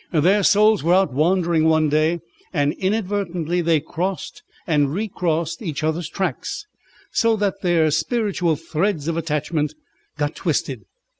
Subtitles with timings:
[0.11, 6.09] Their souls were out wandering one day, and inadvertently they crossed and recrossed each other's
[6.09, 6.65] tracks
[7.11, 9.75] so that their spiritual threads of attachment
[10.17, 10.85] got twisted.